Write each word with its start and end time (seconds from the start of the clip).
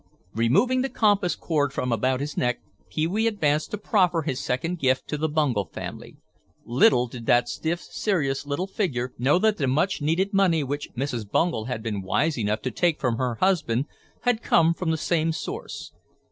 Removing 0.33 0.81
the 0.81 0.89
compass 0.89 1.35
cord 1.35 1.71
from 1.71 1.91
about 1.91 2.21
his 2.21 2.35
neck, 2.35 2.59
Pee 2.89 3.05
wee 3.05 3.27
advanced 3.27 3.69
to 3.69 3.77
proffer 3.77 4.23
his 4.23 4.39
second 4.39 4.79
gift 4.79 5.07
to 5.09 5.15
the 5.15 5.29
Bungel 5.29 5.65
family. 5.65 6.17
Little 6.65 7.05
did 7.05 7.27
that 7.27 7.47
stiff, 7.47 7.79
serious 7.81 8.47
little 8.47 8.65
figure 8.65 9.13
know 9.19 9.37
that 9.37 9.57
the 9.57 9.67
much 9.67 10.01
needed 10.01 10.33
money 10.33 10.63
which 10.63 10.89
Mrs. 10.97 11.29
Bungel 11.29 11.65
had 11.65 11.83
been 11.83 12.01
wise 12.01 12.35
enough 12.35 12.63
to 12.63 12.71
take 12.71 12.99
from 12.99 13.17
her 13.17 13.35
husband, 13.35 13.85
had 14.21 14.41
come 14.41 14.73
from 14.73 14.89
the 14.89 14.97
same 14.97 15.31
source. 15.31 15.91